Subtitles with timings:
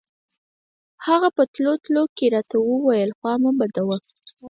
[1.05, 3.97] هغه په تلو تلو کښې راته وويل خوا مه بدوه.